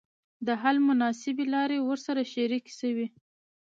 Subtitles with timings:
[0.45, 3.07] د حل مناسبي لاري ورسره شریکي سوې.